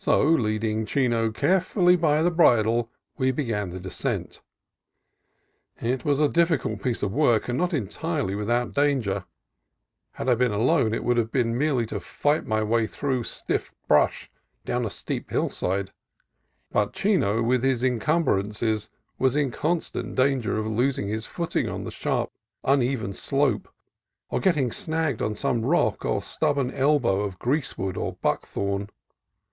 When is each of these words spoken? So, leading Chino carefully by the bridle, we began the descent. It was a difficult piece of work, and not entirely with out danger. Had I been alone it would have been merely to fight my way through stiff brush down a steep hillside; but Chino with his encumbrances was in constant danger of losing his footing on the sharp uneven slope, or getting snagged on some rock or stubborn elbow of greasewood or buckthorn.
So, 0.00 0.22
leading 0.22 0.86
Chino 0.86 1.32
carefully 1.32 1.96
by 1.96 2.22
the 2.22 2.30
bridle, 2.30 2.88
we 3.16 3.32
began 3.32 3.70
the 3.70 3.80
descent. 3.80 4.40
It 5.80 6.04
was 6.04 6.20
a 6.20 6.28
difficult 6.28 6.80
piece 6.80 7.02
of 7.02 7.12
work, 7.12 7.48
and 7.48 7.58
not 7.58 7.74
entirely 7.74 8.36
with 8.36 8.48
out 8.48 8.72
danger. 8.72 9.24
Had 10.12 10.28
I 10.28 10.36
been 10.36 10.52
alone 10.52 10.94
it 10.94 11.02
would 11.02 11.16
have 11.16 11.32
been 11.32 11.58
merely 11.58 11.84
to 11.86 11.98
fight 11.98 12.46
my 12.46 12.62
way 12.62 12.86
through 12.86 13.24
stiff 13.24 13.72
brush 13.88 14.30
down 14.64 14.86
a 14.86 14.90
steep 14.90 15.30
hillside; 15.30 15.90
but 16.70 16.92
Chino 16.92 17.42
with 17.42 17.64
his 17.64 17.82
encumbrances 17.82 18.88
was 19.18 19.34
in 19.34 19.50
constant 19.50 20.14
danger 20.14 20.56
of 20.56 20.68
losing 20.68 21.08
his 21.08 21.26
footing 21.26 21.68
on 21.68 21.82
the 21.82 21.90
sharp 21.90 22.30
uneven 22.62 23.12
slope, 23.12 23.68
or 24.30 24.38
getting 24.38 24.70
snagged 24.70 25.20
on 25.20 25.34
some 25.34 25.62
rock 25.62 26.04
or 26.04 26.22
stubborn 26.22 26.70
elbow 26.70 27.22
of 27.22 27.40
greasewood 27.40 27.96
or 27.96 28.12
buckthorn. 28.22 28.88